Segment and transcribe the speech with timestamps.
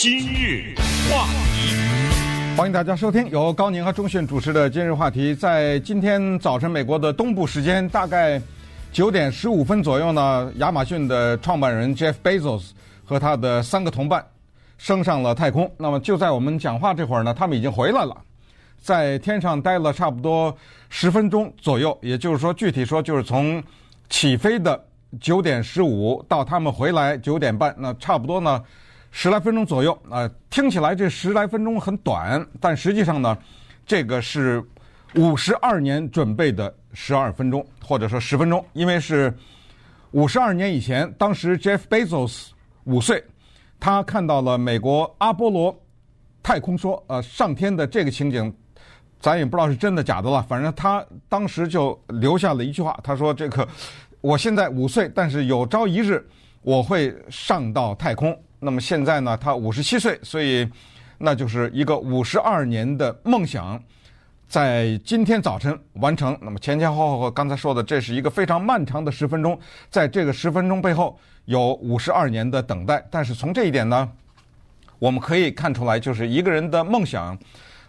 [0.00, 0.76] 今日
[1.10, 5.34] 话题，欢迎大家收听由高宁和钟迅主持的今日话题。
[5.34, 8.40] 在今天早晨，美国的东部时间大概
[8.92, 12.70] 九点十五分左右呢，亚马逊的创办人 Jeff Bezos
[13.04, 14.24] 和他的三个同伴
[14.76, 15.68] 升上了太空。
[15.76, 18.16] 那么就在我们讲话这会儿呢，他们已经回来了，
[18.80, 20.56] 在天上待了差不多
[20.88, 21.98] 十分钟左右。
[22.02, 23.60] 也就是说，具体说就是从
[24.08, 24.84] 起飞的。
[25.22, 28.62] 九点十五到他们回来九点半，那差不多呢，
[29.10, 30.30] 十来分钟左右啊、呃。
[30.50, 33.36] 听起来这十来分钟很短，但实际上呢，
[33.86, 34.62] 这个是
[35.14, 39.32] 五十二年准备的十二分钟，或者说十分钟，因为是
[40.12, 42.48] 五十二年以前，当时 Jeff Bezos
[42.84, 43.22] 五岁，
[43.78, 45.76] 他看到了美国阿波罗
[46.42, 48.52] 太空说呃上天的这个情景，
[49.20, 53.66] 咱也不知道是真的假的了，反正他当时就留下了一句话，他说这个。
[54.20, 56.28] 我现在五岁，但是有朝一日
[56.62, 58.36] 我会上到太空。
[58.60, 60.68] 那么现在呢，他五十七岁，所以
[61.18, 63.80] 那就是一个五十二年的梦想，
[64.48, 66.36] 在今天早晨完成。
[66.40, 69.58] 那么前前后后，刚才说的，这是一个非常漫长的十分钟，
[69.90, 73.04] 在这个十分钟背后有五十二年的等待。
[73.10, 74.08] 但是从这一点呢，
[74.98, 77.38] 我们可以看出来，就是一个人的梦想，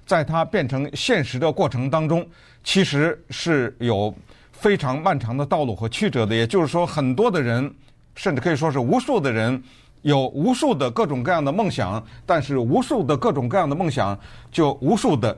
[0.06, 2.28] 在他变成现实的过程当中，
[2.64, 4.14] 其实是有。
[4.52, 7.74] 非常漫长的道路和曲折的，也就是说，很多的人，
[8.14, 9.64] 甚至可以说是无数的人，
[10.02, 14.18] 有无数的各种各样的梦想，但是无数的各种各样的梦想
[14.52, 15.38] 就无数的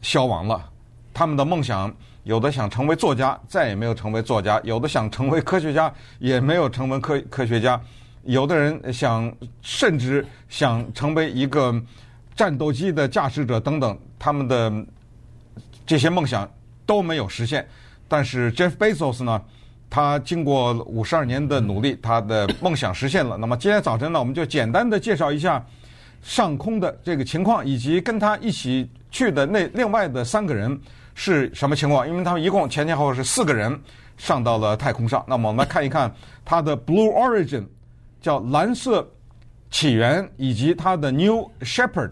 [0.00, 0.70] 消亡了。
[1.12, 1.92] 他们的梦想，
[2.24, 7.78] 有的想成为作家，再也没有成为作家；有的想成为科学家，也没有成为科科学家；
[8.22, 11.74] 有的人想，甚至想成为一个
[12.36, 14.72] 战斗机的驾驶者等等，他们的
[15.84, 16.48] 这些梦想
[16.86, 17.66] 都没有实现。
[18.06, 19.42] 但是 Jeff Bezos 呢，
[19.90, 23.38] 他经过五十二年的努力，他的梦想实现了。
[23.38, 25.64] 那么今天早晨呢，我们就简单的介绍一下
[26.22, 30.78] 上空的这个情况，以及跟他一起去的那另外的三个人
[31.14, 32.06] 是什么情况。
[32.06, 33.80] 因为他们一共前前后后是四个人
[34.18, 35.24] 上到了太空上。
[35.26, 36.14] 那么我们来看一看
[36.44, 37.64] 他的 Blue Origin，
[38.20, 39.08] 叫蓝色
[39.70, 42.10] 起源，以及他的 New Shepard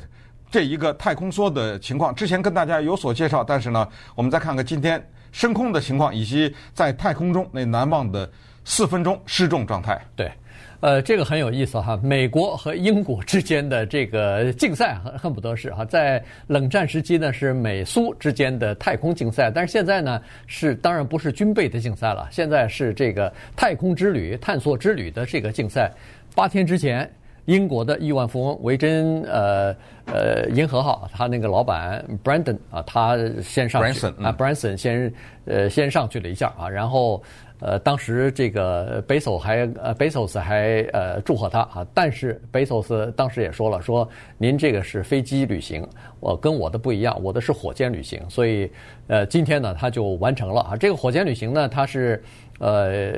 [0.51, 2.15] 这一个太空梭的情况。
[2.15, 5.07] 之前跟大家有所介绍，但是呢，我们再看看今天。
[5.37, 8.27] 升空的情况，以及在太空中那难忘的
[8.65, 10.01] 四分钟失重状态。
[10.17, 10.33] 对，
[10.81, 11.95] 呃，这个很有意思哈。
[12.03, 25.93] 美国和英国之间的这个竞赛恨恨不得是哈，在冷战时期呢是美苏之间的太空竞赛，但是现在呢是当然不是军备的竞赛了，现在是这个太空之旅、探索之旅的这个竞赛。
[26.35, 27.07] 八天之前。
[27.47, 29.75] 英国的亿万富翁维珍呃
[30.07, 35.13] 呃银河号，他那个老板 Brandon 啊，他先上啊，Branson 先
[35.47, 37.23] 呃先上去了一下啊，然后
[37.61, 44.09] 呃当时这个 Bezos 还呃 Bezos 还呃祝贺他啊，但是 Bezos 当时也说了，说
[44.39, 45.87] 您这个是飞机旅行，
[46.19, 48.71] 我跟我的不一样，我的是火箭旅行，所以
[49.07, 52.21] 呃今天呢他就完成了啊，这个火箭旅行呢，它是
[52.59, 53.13] 呃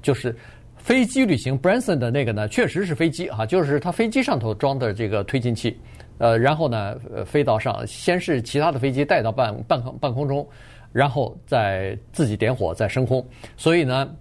[0.00, 0.34] 就是。
[0.84, 5.74] 飞机旅行，Branson 的那个呢，确实是飞机啊，就是他飞机上头装的这个推进器，
[6.18, 10.46] 呃，然后呢，飞到上，先是其他的飞机带到半半空半空中，
[10.92, 14.14] 然后再自己点火再升空，所以呢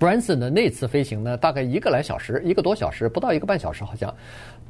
[0.00, 4.12] ，Branson 的那次飞行呢，大概一个来小时，一个多小时，不到一个半小时好像。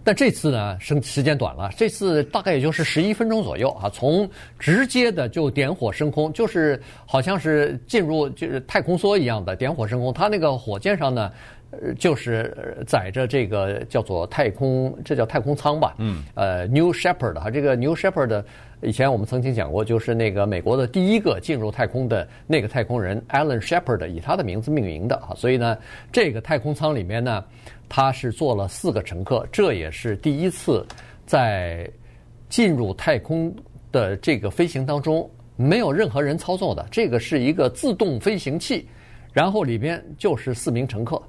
[0.04, 4.26] 但这次呢，升时间短了，这次大概也就是十一分钟左右啊，从
[4.58, 10.10] 直接的就点火升空，就是好像是进入就是太空梭一样的点火升空。
[10.10, 11.30] 它那个火箭上呢，
[11.72, 15.94] 呃，就是载着这个叫做太空，这叫太空舱吧？
[15.98, 16.24] 嗯。
[16.34, 18.42] 呃，New Shepard 哈，这个 New Shepard
[18.80, 25.76] 以前我们曾经讲过，就是那个美国的第一个进入太空的那个太空人 Alan Shepard 以他的名字命名的啊，所以呢，
[26.10, 27.44] 这个太空舱里面呢。
[27.88, 30.86] 他是坐了四个乘客，这也是第一次
[31.26, 31.90] 在
[32.48, 33.54] 进入太空
[33.92, 38.88] 的这个飞行当中没有任何人操作的，这个是一个自动飞行器，
[39.32, 41.20] 然后里边就是四名乘客，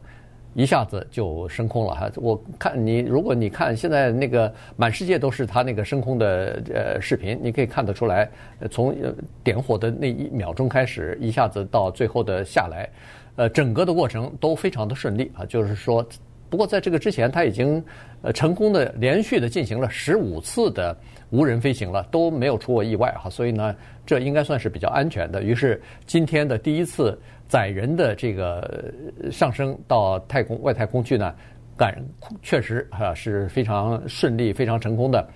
[0.54, 2.12] 一下子就升空了哈。
[2.16, 8.30] 我看你，如果你看现在那个满世界都是他那个升空的呃视频，你可以看得出来，
[8.70, 8.96] 从
[9.44, 12.90] 点火的那一秒钟开始，一下子到最后的下来，
[13.36, 16.06] 呃，整个的过程都非常的顺利啊，就是说。
[16.50, 17.84] 不过，在这个之前，他已经
[18.22, 20.96] 呃成功的连续的进行了十五次的
[21.30, 23.76] 无人飞行了，都没有出过意外哈，所以呢，
[24.06, 25.44] 这应该算是比较安全的。
[25.44, 27.18] 于是，今天的第一次
[27.48, 28.92] 载人的这个
[29.32, 31.34] 上升到太空外太空去呢，
[31.78, 32.04] 感
[32.42, 35.28] 确实哈是非常顺利、非常成功的。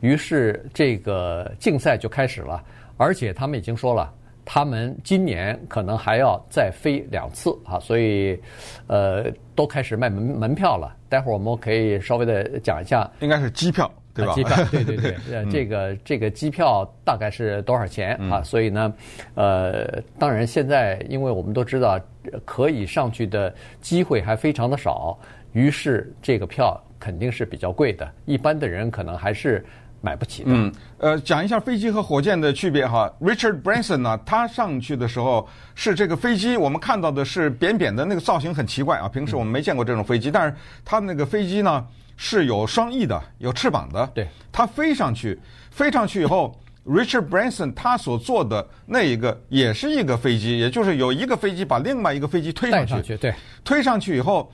[0.00, 2.62] 于是，这个竞赛就开始了，
[2.96, 4.12] 而且他们已经说了，
[4.46, 8.40] 他们今年可能还要再飞两次啊，所以
[8.86, 10.96] 呃都开始卖门门票了。
[11.10, 13.92] 待会儿我们可以稍微的讲一下，应该是机票。
[14.16, 14.32] 对吧？
[14.32, 18.42] 机票，对对对， 呃，这个这个机票大概是多少钱啊？
[18.42, 18.94] 所以呢，
[19.34, 22.00] 呃，当然现在因为我们都知道
[22.46, 25.18] 可以上去的机会还非常的少，
[25.52, 29.62] 于是这个票肯定是比较贵的，一般的人可能还是
[30.00, 30.50] 买不起的。
[30.52, 33.12] 嗯，呃，讲一下飞机和火箭的区别哈。
[33.20, 41.86] Richard Branson 呢，他上去的时候是这个飞机，我们看到的是扁扁的那个造型很奇怪啊，平时我们没见过这种飞机，但是他那个飞机呢。
[42.18, 44.10] 是有双翼的，有翅膀的。
[44.14, 45.38] 对，他飞上去，
[45.70, 52.90] 飞上去以后，Richard Branson 他所做的那一个也是一个飞机，也就是有一个飞机把另外一个飞机推上去。
[52.94, 54.50] 上去对，推上去以后，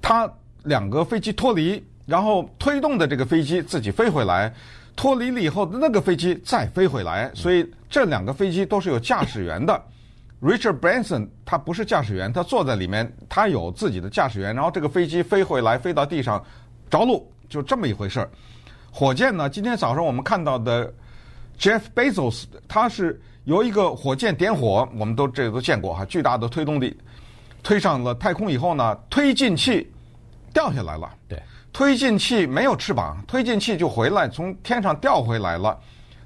[0.00, 0.28] 他
[0.64, 4.52] 两个飞机脱离，然后推动的这个飞机自己飞回来，
[4.96, 9.80] 脱离了以后，那个飞机再飞回来，所以这两个飞机都是有驾驶员的。
[10.40, 14.52] Richard Branson 他不是驾驶员，他坐在里面，他有自己的驾驶员。
[14.52, 16.44] 然后这个飞机飞回来，飞到地上
[16.90, 18.28] 着陆，就这么一回事儿。
[18.90, 20.92] 火箭呢，今天早上我们看到的
[21.60, 26.96] Jeff Bezos，他是由一个火箭点火，我们都这都见过哈，巨大的推动力
[27.62, 29.88] 推上了太空以后呢，推进器
[30.52, 31.08] 掉下来了。
[31.28, 31.40] 对，
[31.72, 35.78] 推进器没有翅膀，推进器就回来，从天上掉回来了。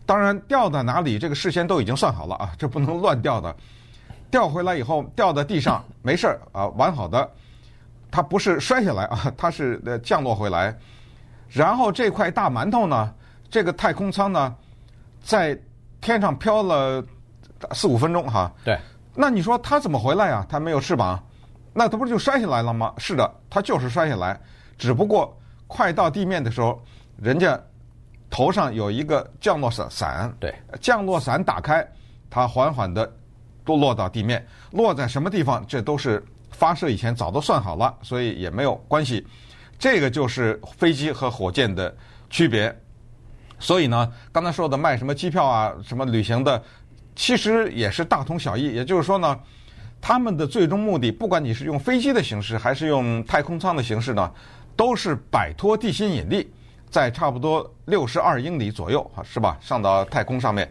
[0.04, 3.54] 当然掉到哪里，这个事先都已经算好了啊，这不能乱掉的。
[4.30, 7.30] 掉回来以后掉在地上 没事儿啊，完好的，
[8.10, 10.76] 它不是摔下来啊，它是呃降落回来，
[11.48, 13.12] 然后这块大馒头呢，
[13.48, 14.54] 这个太空舱呢，
[15.22, 15.56] 在
[16.00, 17.04] 天上飘了
[17.72, 18.52] 四五分钟哈。
[18.64, 18.78] 对。
[19.14, 20.44] 那你说它怎么回来呀？
[20.48, 21.18] 它没有翅膀，
[21.72, 22.92] 那它不是就摔下来了吗？
[22.98, 24.38] 是的，它就是摔下来，
[24.78, 25.36] 只不过
[25.66, 26.82] 快到地面的时候，
[27.16, 27.60] 人家
[28.30, 31.86] 头上有一个降落伞伞，对，降落伞打开，
[32.30, 33.10] 它缓缓的。
[33.64, 39.26] 都落到地面，落在什么地方，这都是发射以前早都算好了，所以也没有关系。
[39.76, 41.92] 这个就是飞机和火箭的
[42.30, 42.72] 区别。
[43.58, 46.62] 所以呢，刚才说的卖什么机票啊，什么旅行的，
[47.16, 48.72] 其实也是大同小异。
[48.72, 49.36] 也就是说呢，
[50.00, 54.32] 他们的最终目的，不管你是用飞机的形式，还是用太空舱的形式呢，
[54.76, 56.52] 都是摆脱地心引力，
[56.90, 59.56] 在差不多六十二英里左右啊，是吧？
[59.60, 60.70] 上到太空上面，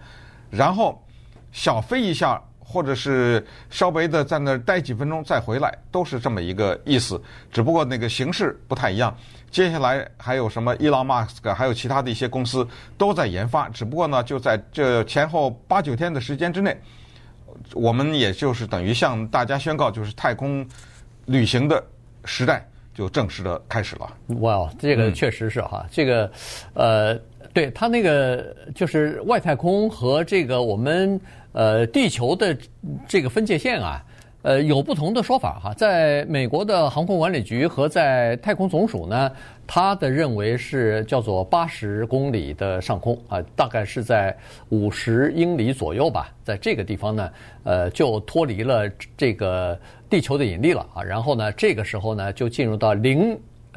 [0.50, 1.04] 然后
[1.52, 2.42] 小飞一下。
[2.68, 7.22] 或者是稍微的在那儿待几分钟再回来，都是这么一个意思，
[7.52, 9.16] 只不过那个形式不太一样。
[9.52, 12.68] 接下来还有什么伊朗马斯克，还有其他的一些公司
[12.98, 16.76] 都在研发，只不过呢，就在这前后八九天的时间之内，
[17.76, 20.68] 我们也就是等于向大家宣告，就是太空
[21.28, 21.82] 旅行的
[22.26, 24.12] 时代就正式的开始了。
[24.40, 26.32] 哇，这个确实是哈，嗯、这个
[26.74, 27.14] 呃，
[27.54, 31.22] 对他那个就是外太空和这个我们。
[31.58, 32.58] 呃，地球的
[33.08, 34.04] 这个分界线啊，
[34.46, 35.74] 呃，有不同的说法哈。
[35.74, 39.32] 在美国的航空管理局和在太空总署呢，
[39.66, 44.38] 他的认为是叫做八十公里的上空啊，大概是在
[44.70, 46.32] 五十英里左右吧。
[46.44, 47.32] 在这个地方呢，
[47.64, 48.88] 呃，就脱离了
[49.18, 49.76] 这个
[50.12, 51.02] 地球的引力了啊。
[51.02, 53.36] 然后呢，这个时候呢，就进入到零。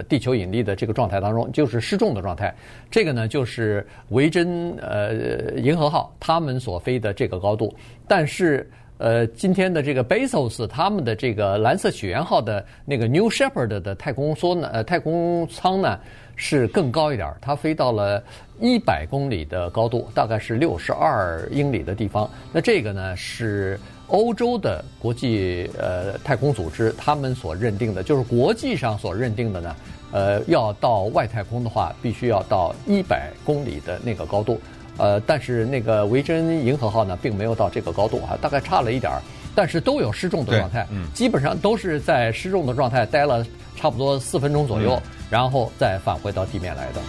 [0.09, 2.55] 地球引力的这个状态当中，就是失重的状态。
[2.89, 7.75] 这个呢，就是维珍呃银河号他们所飞的这个高度。
[8.07, 15.99] 但是呃，今天的这个 Bezos 他们的这个蓝色起源号的那个 New Shepard 的太空梭呢，呃，太空舱呢
[16.37, 18.23] 是更高一点，它飞到了
[18.61, 22.29] 一百公里的高度，大概是六十二英里的地方。
[22.53, 23.81] 那这个呢是。
[24.11, 29.77] 欧洲的国际呃太空组织，他们所认定的，就是国际上所认定的呢，
[30.13, 34.59] 呃，要到外太空的话，必须要到一百公里的那个高度，
[34.99, 39.23] 呃，但是那个维珍银河号呢，并没有到这个高度啊，大概差了一点儿，
[39.55, 47.01] 但是都有失重的状态，嗯，基本上都是在失重的状态待了差不多四分钟左右，嗯、然后再返回到地面来的。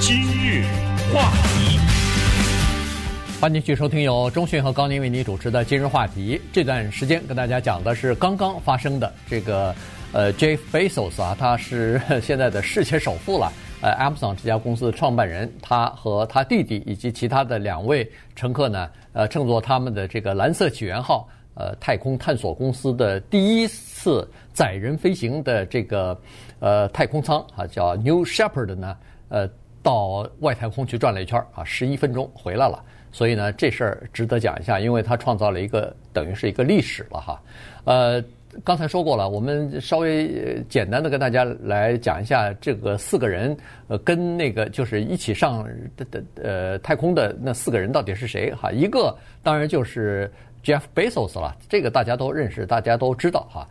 [0.00, 0.64] 今日
[1.14, 1.78] 话题。
[3.38, 6.40] 欢迎继续收听由中讯和高宁为你主持的今日话题。
[6.52, 9.74] 这段时间跟大家讲的是刚刚发生的这个，
[10.12, 13.52] 呃，Jeff Bezos 啊，他是 现在的世界首富了。
[13.82, 26.18] 呃，Amazon 这家公司的创办人，他和他弟弟以及其他的两位乘客呢，呃，乘坐他们的这个蓝色起源号，呃，太空探索公司的第一次载人飞行的这个
[26.58, 28.96] 呃太空舱啊，叫 New Shepard 呢，
[29.28, 29.48] 呃，
[29.82, 32.82] 到外太空去转了一圈啊，十一分钟回来了。
[33.12, 37.42] 所以呢，这事儿值得讲一下，因为它创造了一个等于是一个历史了哈。
[37.84, 38.22] 呃，
[38.64, 43.56] 刚才说过了，我们稍微简单的跟大家来讲一下这个四个人，
[43.88, 45.64] 呃，跟那个就是一起上
[45.96, 48.72] 的的呃太空的那四个人到底是谁哈？
[48.72, 50.30] 一个当然就是
[50.64, 53.68] Jeff Bezos 了，这个大家都认识，大家都知道哈。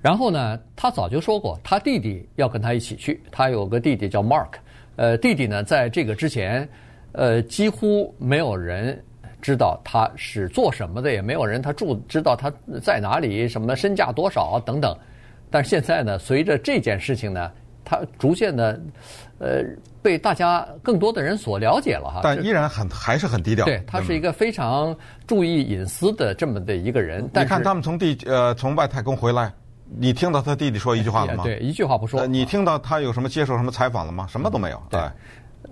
[0.00, 4.52] 然后呢，他早就说过，他弟弟要跟他一起去，他有个弟弟叫 Mark，
[4.96, 6.68] 呃，弟弟呢在这个之前，
[7.12, 9.02] 呃，几乎没有人。
[9.42, 14.96] 知道他是做什么的，也没有人他住知道他在哪里，什么身价多少啊等等。
[15.50, 17.50] 但是现在呢，随着这件事情呢，
[17.84, 18.80] 他逐渐的，
[19.38, 19.62] 呃，
[20.00, 22.20] 被大家更多的人所了解了哈。
[22.22, 23.66] 但依然很还是很低调。
[23.66, 24.96] 对，他是一个非常
[25.26, 27.28] 注意隐私的这么的一个人。
[27.34, 29.52] 但你看他们从地呃从外太空回来，
[29.98, 31.42] 你听到他弟弟说一句话了吗？
[31.44, 32.26] 对，一句话不说。
[32.26, 34.26] 你听到他有什么接受什么采访了吗？
[34.30, 34.82] 什么都没有。
[34.88, 35.00] 对。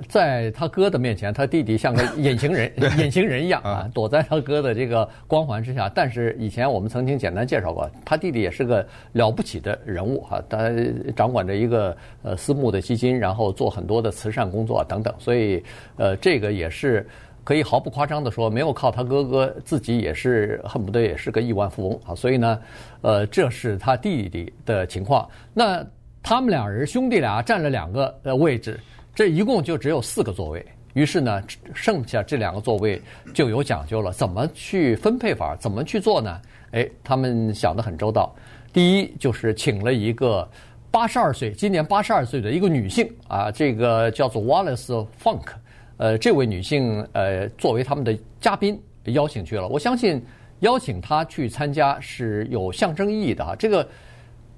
[0.09, 5.90] 在他哥的面前，他弟弟像个隐形人， 隐形人一样啊，躲在他哥的这个光环之下。
[5.95, 10.71] 但是以前我们曾经简单介绍过，他弟弟也是个了不起的人物哈，他
[11.14, 15.14] 掌管着一个呃私募的基金，然后做很多的慈善工作等等。
[15.19, 15.62] 所以
[15.97, 17.07] 呃，这个也是
[17.45, 22.14] 可以毫不夸张的说，没有靠他哥哥，自己也是恨不得也是个亿万富翁啊。
[22.14, 22.61] 所以呢，
[23.02, 25.28] 呃，这是他弟弟的情况。
[25.52, 25.85] 那
[26.23, 28.78] 他们两人兄弟俩占了两个呃位置。
[29.14, 30.64] 这一共就只有四个座位，
[30.95, 31.43] 于是呢，
[31.75, 33.00] 剩下这两个座位
[33.35, 34.12] 就有讲究了。
[34.12, 35.57] 怎么去分配法？
[35.57, 36.40] 怎么去做呢？
[36.71, 38.35] 哎，他们想得很周到。
[38.73, 40.49] 第一就是请了一个
[40.90, 45.49] 八十二岁，今年八十二岁的一个女性啊，这个叫做 Wallace Funk，
[45.97, 49.67] 呃，这位女性呃作为他们的嘉宾邀请去了。
[49.69, 50.25] 我相信
[50.61, 53.87] 邀请她去参加是有象征意义的哈，这个。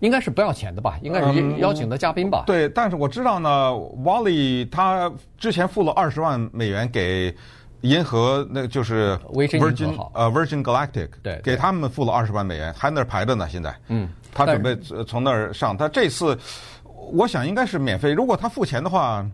[0.02, 0.99] 应该是不要钱的吧？
[1.00, 2.44] 应该是邀请的嘉宾吧？
[2.44, 3.71] 嗯、对，但是我知道呢
[4.04, 7.32] ，Wally 他之前付了二十万美元给
[7.82, 13.49] 银河，那就是 Virgin 呃 Virgin Galactic，对，给他们付了二十万美元，还在那儿排着呢。
[13.49, 15.76] 现在，嗯，他准备从那儿上。
[15.76, 16.37] 他这次，
[17.12, 18.12] 我想应该是免费。
[18.12, 19.25] 如果他付钱的话。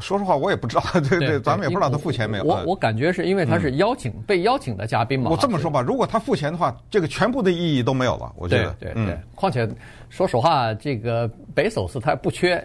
[0.00, 2.44] 说实话，我也不知道，对对，咱们也不知道他付钱没有。
[2.44, 5.30] 我我感觉是因为他是邀请、嗯、被邀请的嘉宾嘛。
[5.30, 8.32] 我这么说吧，如果他付钱的话，这个全部的意义都没有了。
[8.36, 9.18] 我觉得，对对对。
[9.34, 9.68] 况且，
[10.08, 12.62] 说实话，这个北首斯他不缺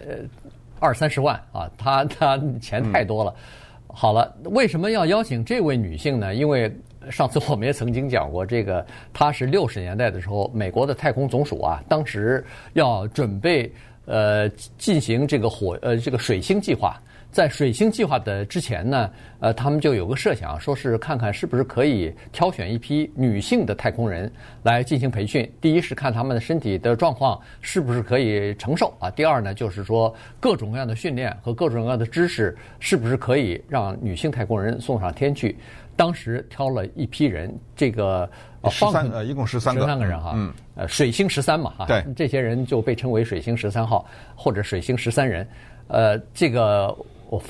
[0.80, 3.34] 二三十万啊，他他钱太多了。
[3.36, 6.34] 嗯、好了，为什么要邀请这位女性呢？
[6.34, 6.74] 因为
[7.10, 13.72] 上次我们也曾经讲过，这个她是六十年代的时候，美国的太空总署啊，当时要准备
[14.06, 17.00] 呃进行这个火呃这个水星计划。
[17.32, 25.46] 在水星计划的之前呢，呃，他们就有个设想，说是看看是不是可以挑选一批女性的太空人来进行培训。
[25.60, 29.10] 第一是看他们的身体的状况是不是可以承受啊。
[29.10, 35.54] 第二呢，就是说各种各样的训练和各种各样的知识是不是可以让女性太空人送上天去。
[35.94, 38.26] 当时挑了一批人，这个
[38.70, 45.46] 十三呃，一共十三个，十三个人哈，嗯，呃，水星十三嘛哈，对，这些人就被称为水星十三号或者水星十三人，
[45.88, 46.96] 呃，这个。
[47.28, 47.42] 我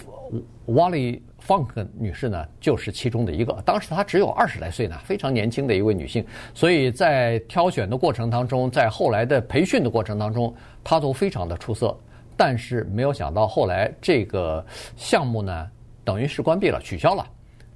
[0.67, 3.53] Wally Funk 女士呢，就是其中的一个。
[3.65, 6.25] 当时她只有二十来岁呢，非常年轻的一位女性。
[6.55, 11.97] 所以在挑选的过程当中，在后来的培训的过程当中，她都非常的出色。
[12.37, 14.65] 但是没有想到后来这个
[14.97, 15.71] 项目呢，
[16.05, 17.27] 等于是关闭了，取消了。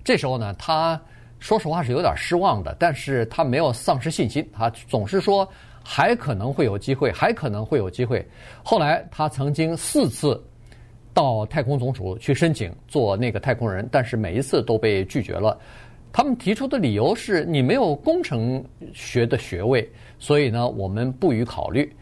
[0.02, 1.00] 这时候呢，她
[1.38, 5.48] 说实话是有点失望的，但是她没有丧失信心，她总是说
[5.84, 8.26] 还可能会有机会，还可能会有机会。
[8.62, 10.42] 后来她曾经四次。
[11.20, 15.58] 到太空总署去申请做那个太空人，但是每一次都被拒绝了。
[16.10, 19.86] 他们提出的理由是你没有工程学的学位，
[20.18, 21.94] 所以呢，我们不予考虑。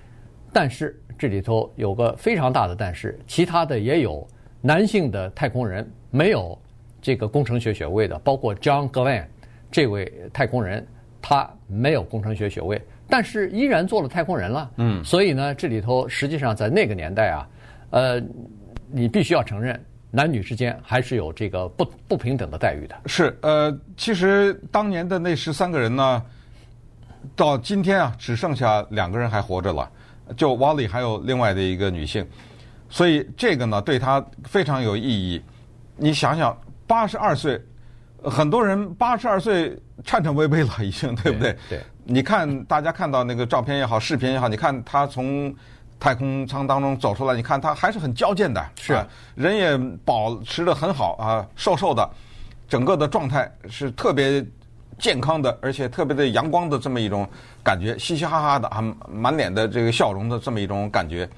[0.52, 4.24] 但是这里头有个非常大的但是，其他的也有
[4.60, 6.56] 男性的太空人没有
[7.02, 9.24] 这个工程学学位的，包括 John Glenn
[9.68, 10.86] 这位太空人，
[11.20, 14.70] 他没有工程学学位，但是依然做了太空人了。
[14.76, 17.48] 嗯，所以呢，这里头实际上在那个年代啊，
[17.90, 18.22] 呃。
[18.90, 19.78] 你必须要承认，
[20.10, 22.96] 男女之间还是有这个不不平等的待遇的。
[23.06, 26.22] 是，呃，其实当年的那十三个人呢，
[27.36, 29.90] 到今天啊，只剩下两个人还活着了，
[30.36, 32.26] 就 Wally 还有另外的一个女性，
[32.88, 35.42] 所以这个呢对他非常有意义。
[35.96, 37.60] 你想想，八十二岁，
[38.22, 41.56] 很多人八十二岁颤颤巍巍了，已经，对不对？
[41.68, 41.80] 对。
[42.04, 45.54] 你看，大家看到那个照片也好，视频也好，你看他从。
[46.00, 52.08] 太空舱当中走出来，你看他还是很矫健的，是、啊、人也保持得很好啊，瘦瘦的，
[52.68, 54.44] 整个的状态是特别
[54.98, 57.28] 健康的，而且特别的阳光的这么一种
[57.62, 61.28] 感觉，嘻嘻哈哈的，啊满脸的这个笑容的这么一种感觉。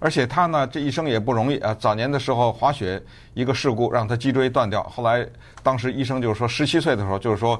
[0.00, 3.02] 而且他呢，这一生也不容易啊，早年的时候滑雪
[3.32, 5.26] 一个事故让他脊椎断掉，后来
[5.62, 7.58] 当时医生就是说，十七岁的时候就是说，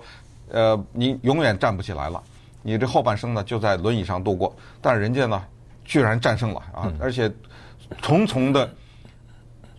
[0.50, 2.23] 呃，你永远站不起来了。
[2.61, 4.54] 你这后半生呢就在轮椅上度过。
[4.82, 5.42] 但是人家呢，
[5.84, 7.30] 居然战胜了啊，而且
[8.00, 8.68] 重重的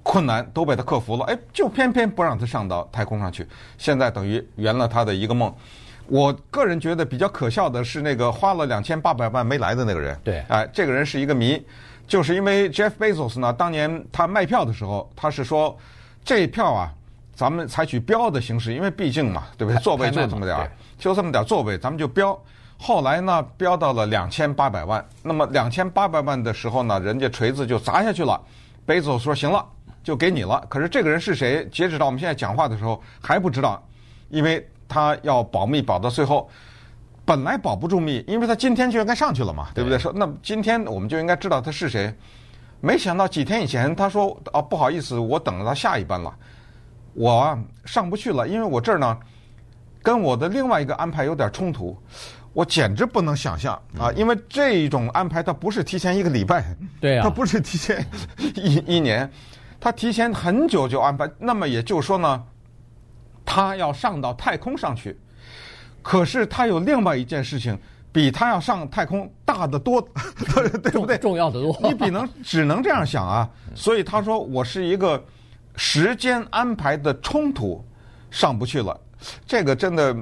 [0.03, 1.25] 困难都被他克服了。
[1.25, 3.47] 哎，就偏偏不让他上到太空上去，
[3.77, 5.53] 现在等于圆了他的一个梦。
[6.07, 10.15] 我个人觉得比较可笑的是那个花了两千八百万没来的那个人。
[10.23, 11.59] 对，哎，这个人是一个谜，
[12.07, 15.75] 就是因为 Jeff Bezos 呢，当年他卖票的时候，他是说
[16.23, 16.93] 这票啊，
[17.33, 19.81] 咱们采取标的形式，因为毕竟嘛，对不对？
[19.81, 22.39] 座位就这么点儿，就这么点儿座位，咱们就标。
[22.77, 25.03] 后来呢，飙到了两千八百万。
[25.23, 28.41] 那么两千八百万的时候呢，人家锤子就砸下去了。
[28.87, 29.65] Bezos 说行了，
[30.03, 30.65] 就给你了。
[30.69, 31.67] 可是这个人是谁？
[31.71, 33.81] 截止到我们现在讲话的时候还不知道，
[34.29, 34.65] 因为。
[34.87, 36.47] 他要保密保到最后，
[37.25, 39.97] 本来保不住密，因为他今天就应该上去了嘛，对不对？
[39.97, 42.13] 说那今天我们就应该知道他是谁，
[42.81, 46.31] 没想到几天以前他说啊，不好意思，我等着他下一班了，
[47.15, 49.17] 我上不去了，因为我这儿呢
[50.03, 51.97] 跟我的另外一个安排有点冲突，
[52.55, 56.65] 我简直不能想象啊，因为这种安排它不是提前一个礼拜，
[57.01, 58.03] 对啊，它不是提前
[58.55, 59.29] 一一年，
[59.79, 62.43] 它提前很久就安排，那么也就是说呢。
[63.47, 65.15] 他要上到太空上去，
[66.01, 67.77] 可是他有另外一件事情
[68.11, 70.01] 比他要上太空大得多，
[70.81, 71.15] 对不对？
[71.19, 71.79] 重要的多。
[71.83, 75.23] 你比能 只能这样想啊，所以他说我是一个
[75.75, 77.85] 时间安排的冲突，
[78.31, 78.99] 上不去了。
[79.45, 80.15] 这个真的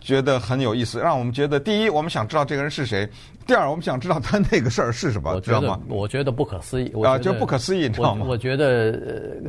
[0.00, 3.06] 觉得很有意思，让我们觉得第一，我们想知道这个人是谁；
[3.46, 5.80] 第二，我们想知道他那个事儿是什么，知道吗？
[5.88, 8.26] 我觉得不可思议啊，就不可思议，你知道吗？
[8.28, 8.92] 我觉得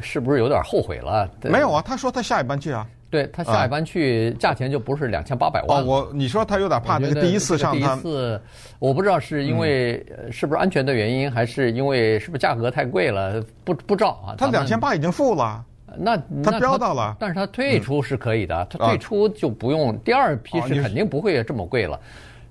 [0.02, 1.30] 是不是有点后悔了？
[1.44, 2.88] 没有啊，他说他下一班去啊。
[3.10, 5.80] 对他下一班去，价钱就不是两千八百万。
[5.80, 8.42] 哦，我你说他有点怕那个第一次上他，第一次
[8.80, 13.40] 我不知道是因为是不是安全的原因，还是因为是不是价格太贵了？
[13.64, 14.34] 不不知道啊。
[14.36, 15.64] 他两千八已经付了，
[15.98, 22.00] 那他标到了，但是他退出是可以的，他退出就不用第二批是肯定不会这么贵了。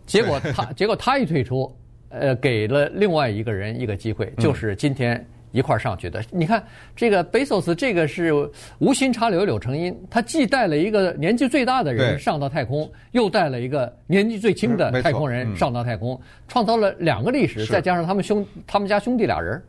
[0.06, 1.74] 结果他结果他一退出，
[2.08, 5.24] 呃，给了另外一个人一个机会，就是今天。
[5.54, 6.64] 一块儿上去的，你看
[6.96, 8.32] 这个贝索斯，这个是
[8.78, 16.18] 无心插柳柳成荫，他既带了一个年纪最大的人上到太空，又带了一个年纪最轻的太空人上到太空，
[16.48, 19.62] 创造了两个历史，再加上他们兄他们家兄弟俩人，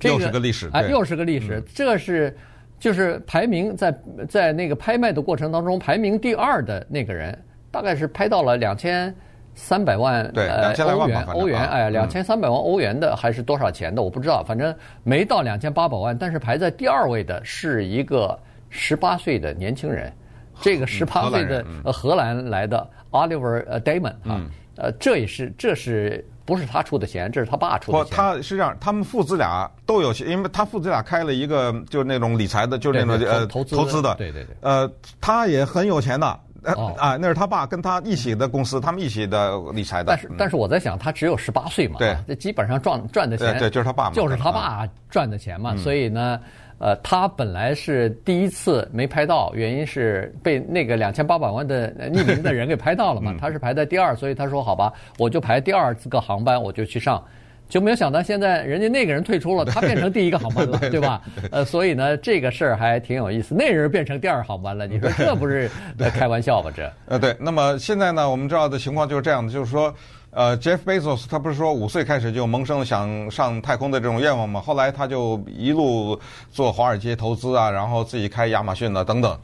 [0.00, 2.34] 这个又是个历史，哎，又是个历史，这是
[2.78, 3.98] 就是排名在
[4.28, 7.36] 在那个拍卖的过程当中排名第二的那个人，
[7.70, 9.14] 大概是拍到了两千。
[9.58, 14.02] 三百万对，两千来万吧，欧元，哎，两千三百万欧元的还是多少钱的？
[14.02, 16.14] 我不知道，反正没到两千八百万。
[16.14, 20.12] 但是排在第二位的是一个十八岁的年轻人，
[20.60, 24.44] 这个十八岁的呃荷兰来的 Oliver 呃 Damon 啊，
[24.76, 27.30] 呃，这也是这是不是他出的钱？
[27.30, 28.16] 这是他爸出的钱。
[28.16, 36.40] 他是这样，他们父子俩都有钱，因为他父子俩开了一个就是那种理财的，就是那种呃投资投资的，对对对，呃，他也很有钱的。
[36.74, 40.06] 哦、啊，那是他爸跟他一起的公司，他们一起的理财的。
[40.06, 45.72] 但是，但是我在想，他只有十八岁嘛，对，这基本上赚赚的钱对，对，就是他爸，就是他爸赚的钱嘛。
[45.74, 46.40] 嗯、所以呢，
[46.78, 53.34] 呃，他本来是第一次没拍到，原因是被那个两千八百万的匿名的人给拍到了嘛。
[53.40, 57.22] 他是排在第二，所以他说好吧，我就排第二个航班，我就去上。
[57.68, 61.20] 就没有想到现在人家那个人退出了，他变成第一个航班了，对吧？
[61.50, 63.54] 呃，所以呢，这个事儿还挺有意思。
[63.54, 65.68] 那人变成第二航班了，你说这不是
[66.14, 66.70] 开玩笑吧？
[66.74, 67.36] 这呃，对。
[67.40, 69.92] 那么现在呢，我们知道的情况就是这样的，就是说，
[70.30, 74.60] 呃，Jeff Bezos 他不是说五岁开始就萌生了想上太空的这种愿望吗？
[74.60, 76.16] 后来他就一路
[76.52, 79.36] 做华尔街投资啊，然后自己开亚马逊啊等等。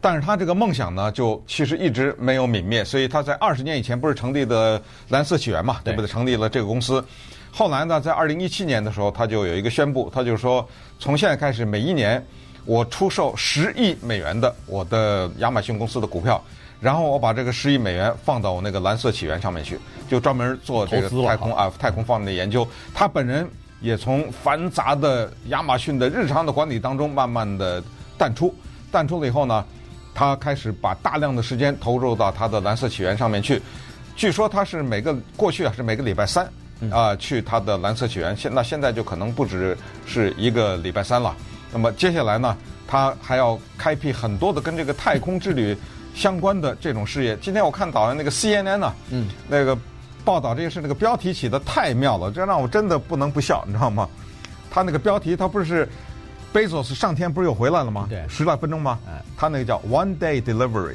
[0.00, 2.84] 但是他这个梦想呢，就其实一直没有泯灭。
[2.84, 6.06] 所以他在二十年以前不是成立的蓝色起源嘛，对不对？
[6.06, 7.04] 成立了这个公司。
[7.56, 12.20] 后来呢，在二零一七年的时候，他就有一个宣布，他就说，从现在开始，每一年
[12.64, 16.42] 我出售十亿美元的我的亚马逊公司的股票，
[16.80, 22.66] 然后我把这个十亿美元放到我那个蓝色起源上面去，就专门做这个太空啊太空方面的研究。
[22.92, 23.48] 他本人
[23.80, 27.80] 也从繁杂的亚马逊的日常的管理当中慢慢的
[28.18, 28.52] 淡出，
[28.90, 29.64] 淡出了以后呢，
[30.12, 33.62] 他开始把大量的时间投入到他的蓝色起源上面去。
[34.16, 36.44] 据说他是每个过去啊是每个礼拜三。
[36.90, 41.34] 啊，去他的蓝色起源，现那现在就可能不只是一个礼拜三了。
[41.72, 42.56] 那么接下来呢，
[42.86, 45.76] 他还要开辟很多的跟这个太空之旅
[46.14, 47.36] 相关的这种事业。
[47.40, 49.76] 今天我看到那个 CNN 呢，嗯，那个
[50.24, 54.08] 报道这个事，那个标题起的太妙了，这让我真的不能不笑，你知道吗？
[54.70, 55.88] 他那个标题，他不是。
[56.54, 58.06] Bezos 上天不是又回来了吗？
[58.08, 58.96] 对，十来分钟吗？
[59.36, 60.94] 他那个叫 One Day Delivery，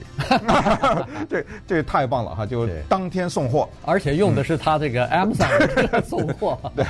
[1.30, 2.46] 这这太棒了哈！
[2.46, 6.58] 就当天送货，而且用的是他这个 Amazon 送货。
[6.74, 6.86] 对。